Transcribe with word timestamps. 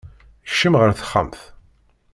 Kcem 0.51 0.73
ɣer 0.79 0.89
texxamt. 0.93 1.39